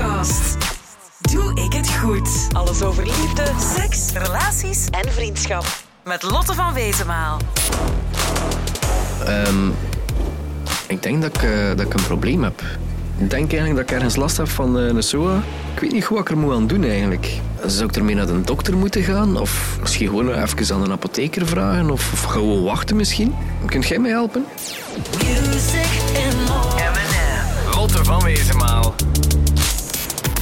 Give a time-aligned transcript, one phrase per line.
[0.00, 0.56] podcast.
[1.20, 2.28] Doe ik het goed?
[2.52, 3.44] Alles over liefde,
[3.76, 5.64] seks, relaties en vriendschap.
[6.04, 7.38] Met Lotte van Wezenmaal.
[9.24, 9.68] Ehm,
[10.86, 12.62] ik denk dat ik, eh, dat ik een probleem heb.
[13.18, 15.42] Ik denk eigenlijk dat ik ergens last heb van eh, een SOA.
[15.74, 17.40] Ik weet niet goed wat ik er moet aan doen eigenlijk.
[17.66, 19.36] Zou ik ermee naar de dokter moeten gaan?
[19.40, 21.90] Of misschien gewoon even aan een apotheker vragen?
[21.90, 23.34] Of, of gewoon wachten misschien?
[23.66, 24.44] Kunt jij mij helpen?
[25.18, 26.48] Music and.
[26.76, 27.76] M&M.
[27.76, 28.94] Lotte van Wezenmaal.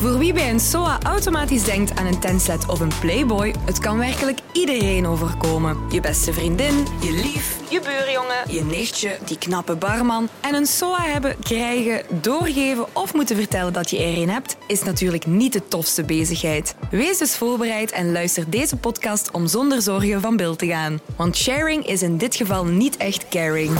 [0.00, 3.98] Voor wie bij een SOA automatisch denkt aan een tenslet of een playboy, het kan
[3.98, 5.76] werkelijk iedereen overkomen.
[5.90, 10.28] Je beste vriendin, je lief, je buurjongen, je nichtje, die knappe barman.
[10.40, 14.82] En een SOA hebben, krijgen, doorgeven of moeten vertellen dat je er een hebt, is
[14.82, 16.74] natuurlijk niet de tofste bezigheid.
[16.90, 21.00] Wees dus voorbereid en luister deze podcast om zonder zorgen van beeld te gaan.
[21.16, 23.78] Want sharing is in dit geval niet echt caring.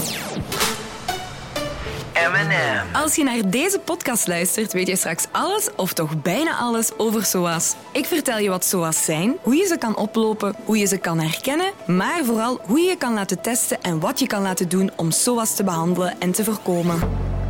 [2.93, 7.25] Als je naar deze podcast luistert, weet je straks alles of toch bijna alles over
[7.25, 7.75] SOA's.
[7.91, 11.19] Ik vertel je wat SOA's zijn, hoe je ze kan oplopen, hoe je ze kan
[11.19, 14.91] herkennen, maar vooral hoe je je kan laten testen en wat je kan laten doen
[14.95, 16.99] om SOA's te behandelen en te voorkomen.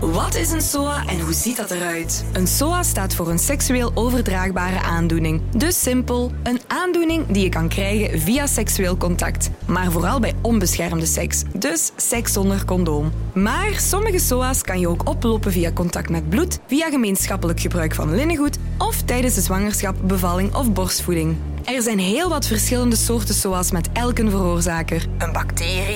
[0.02, 2.26] Wat is een SOA en hoe ziet dat eruit?
[2.34, 5.42] Een SOA staat voor een seksueel overdraagbare aandoening.
[5.56, 9.50] Dus simpel, een aandoening die je kan krijgen via seksueel contact.
[9.66, 13.12] Maar vooral bij onbeschermde seks, dus seks zonder condoom.
[13.34, 18.16] Maar sommige SOA's kan je ook oplopen via contact met bloed, via gemeenschappelijk gebruik van
[18.16, 21.36] linnengoed of tijdens de zwangerschap, bevalling of borstvoeding.
[21.66, 25.06] Er zijn heel wat verschillende soorten SOA's met elk een veroorzaker.
[25.18, 25.91] Een bacterie,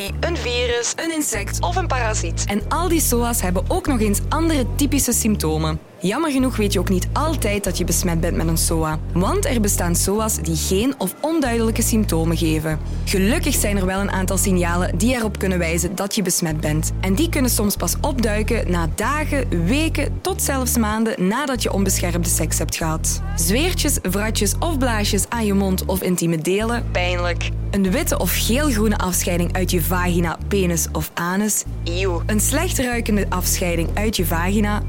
[0.96, 2.44] een insect of een parasiet.
[2.48, 5.80] En al die SOA's hebben ook nog eens andere typische symptomen.
[6.00, 9.00] Jammer genoeg weet je ook niet altijd dat je besmet bent met een SOA.
[9.14, 12.80] Want er bestaan SOA's die geen of onduidelijke symptomen geven.
[13.06, 16.92] Gelukkig zijn er wel een aantal signalen die erop kunnen wijzen dat je besmet bent.
[17.02, 22.30] En die kunnen soms pas opduiken na dagen, weken tot zelfs maanden nadat je onbeschermde
[22.30, 23.22] seks hebt gehad.
[23.36, 27.52] Zweertjes, vratjes of blaasjes aan je mond of intieme delen, pijnlijk.
[27.76, 31.64] Een witte of geelgroene afscheiding uit je vagina, penis of anus.
[31.84, 32.22] Eeuw.
[32.26, 34.84] Een slecht ruikende afscheiding uit je vagina.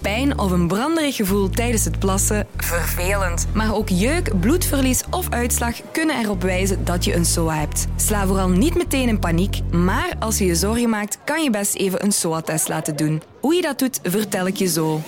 [0.00, 2.46] Pijn of een branderig gevoel tijdens het plassen.
[2.56, 3.46] Vervelend.
[3.54, 7.86] Maar ook jeuk, bloedverlies of uitslag kunnen erop wijzen dat je een SOA hebt.
[7.96, 11.74] Sla vooral niet meteen in paniek, maar als je je zorgen maakt, kan je best
[11.74, 13.22] even een SOA-test laten doen.
[13.40, 15.00] Hoe je dat doet, vertel ik je zo.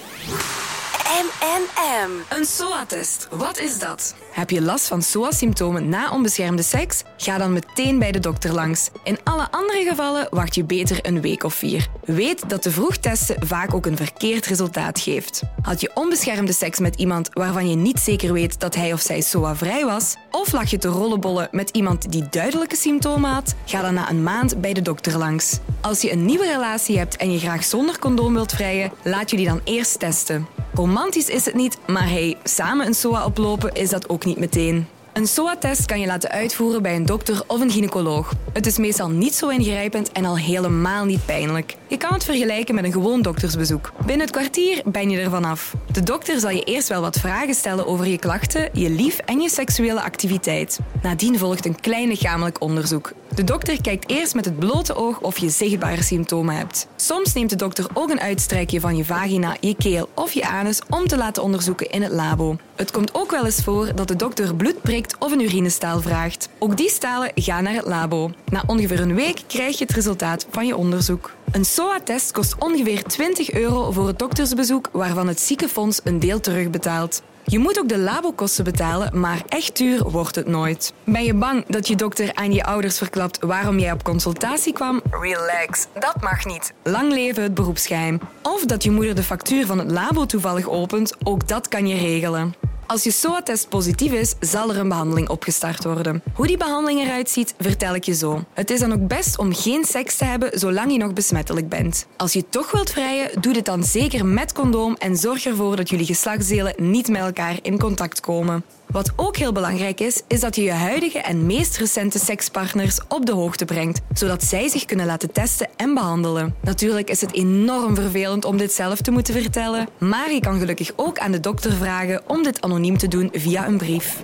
[1.15, 2.37] M&M.
[2.39, 4.15] Een SOA-test, wat is dat?
[4.31, 7.03] Heb je last van SOA-symptomen na onbeschermde seks?
[7.17, 8.91] Ga dan meteen bij de dokter langs.
[9.05, 11.89] In alle andere gevallen wacht je beter een week of vier.
[12.05, 15.43] Weet dat te vroeg testen vaak ook een verkeerd resultaat geeft.
[15.63, 19.21] Had je onbeschermde seks met iemand waarvan je niet zeker weet dat hij of zij
[19.21, 20.17] SOA-vrij was?
[20.31, 23.55] Of lag je te rollenbollen met iemand die duidelijke symptomen had?
[23.65, 25.59] Ga dan na een maand bij de dokter langs.
[25.81, 29.37] Als je een nieuwe relatie hebt en je graag zonder condoom wilt vrijen, laat je
[29.37, 30.54] die dan eerst testen.
[30.75, 34.87] Romantisch is het niet, maar hey, samen een SOA oplopen is dat ook niet meteen.
[35.13, 38.33] Een SOA-test kan je laten uitvoeren bij een dokter of een gynaecoloog.
[38.53, 41.77] Het is meestal niet zo ingrijpend en al helemaal niet pijnlijk.
[41.87, 43.93] Je kan het vergelijken met een gewoon doktersbezoek.
[43.99, 45.75] Binnen het kwartier ben je ervan af.
[45.93, 49.41] De dokter zal je eerst wel wat vragen stellen over je klachten, je lief en
[49.41, 50.79] je seksuele activiteit.
[51.03, 53.13] Nadien volgt een klein lichamelijk onderzoek.
[53.35, 56.87] De dokter kijkt eerst met het blote oog of je zichtbare symptomen hebt.
[56.97, 60.81] Soms neemt de dokter ook een uitstrijkje van je vagina, je keel of je anus
[60.91, 62.57] om te laten onderzoeken in het labo.
[62.77, 66.49] Het komt ook wel eens voor dat de dokter bloed prikt of een urinestaal vraagt.
[66.59, 68.31] Ook die stalen gaan naar het labo.
[68.51, 71.31] Na ongeveer een week krijg je het resultaat van je onderzoek.
[71.51, 77.23] Een SOA-test kost ongeveer 20 euro voor het doktersbezoek, waarvan het ziekenfonds een deel terugbetaalt.
[77.47, 80.93] Je moet ook de labokosten betalen, maar echt duur wordt het nooit.
[81.05, 85.03] Ben je bang dat je dokter aan je ouders verklapt waarom jij op consultatie kwam?
[85.11, 86.73] Relax, dat mag niet.
[86.83, 88.21] Lang leven het beroepsgeheim.
[88.43, 91.99] Of dat je moeder de factuur van het labo toevallig opent, ook dat kan je
[91.99, 92.55] regelen.
[92.87, 96.23] Als je SOA-test positief is, zal er een behandeling opgestart worden.
[96.35, 98.45] Hoe die behandeling eruit ziet, vertel ik je zo.
[98.53, 102.07] Het is dan ook best om geen seks te hebben zolang je nog besmettelijk bent.
[102.17, 105.89] Als je toch wilt vrijen, doe dit dan zeker met condoom en zorg ervoor dat
[105.89, 108.65] jullie geslachtsdelen niet met elkaar in contact komen.
[108.87, 113.27] Wat ook heel belangrijk is, is dat je je huidige en meest recente sekspartners op
[113.27, 116.55] de hoogte brengt, zodat zij zich kunnen laten testen en behandelen.
[116.63, 120.91] Natuurlijk is het enorm vervelend om dit zelf te moeten vertellen, maar je kan gelukkig
[120.97, 124.21] ook aan de dokter vragen om dit anoniem te doen via een brief.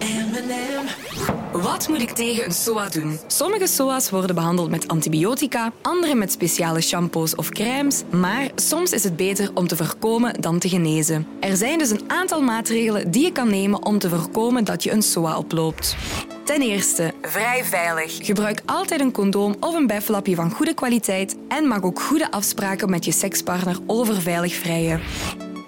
[1.53, 3.19] Wat moet ik tegen een SOA doen?
[3.27, 9.05] Sommige SOA's worden behandeld met antibiotica, andere met speciale shampoos of crèmes, maar soms is
[9.05, 11.27] het beter om te voorkomen dan te genezen.
[11.41, 14.91] Er zijn dus een aantal maatregelen die je kan nemen om te voorkomen dat je
[14.91, 15.97] een SOA oploopt.
[16.45, 18.19] Ten eerste, vrij veilig.
[18.23, 22.91] Gebruik altijd een condoom of een beflapje van goede kwaliteit en maak ook goede afspraken
[22.91, 25.01] met je sekspartner over veilig vrijen.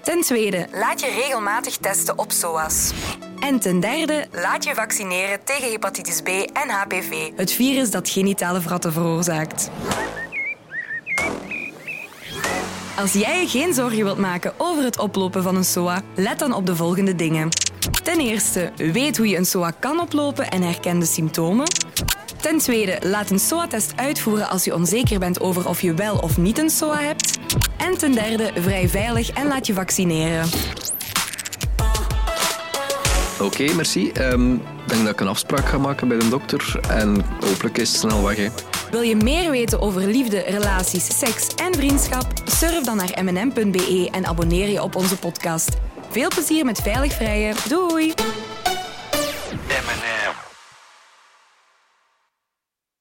[0.02, 2.92] Ten tweede, laat je regelmatig testen op SOAS.
[3.42, 8.60] En ten derde, laat je vaccineren tegen hepatitis B en HPV, het virus dat genitale
[8.60, 9.70] vratten veroorzaakt.
[12.96, 16.52] Als jij je geen zorgen wilt maken over het oplopen van een SOA, let dan
[16.52, 17.48] op de volgende dingen.
[18.02, 21.66] Ten eerste, weet hoe je een SOA kan oplopen en herken de symptomen.
[22.40, 26.38] Ten tweede, laat een SOA-test uitvoeren als je onzeker bent over of je wel of
[26.38, 27.38] niet een SOA hebt.
[27.76, 30.48] En ten derde, vrij veilig en laat je vaccineren.
[33.42, 34.10] Oké, merci.
[34.10, 37.88] Ehm, Ik denk dat ik een afspraak ga maken bij de dokter en hopelijk is
[37.88, 38.36] het snel weg.
[38.36, 38.48] Hè.
[38.90, 42.26] Wil je meer weten over liefde, relaties, seks en vriendschap?
[42.44, 45.68] Surf dan naar mnm.be en abonneer je op onze podcast.
[46.10, 47.54] Veel plezier met veilig vrijen.
[47.68, 48.14] Doei!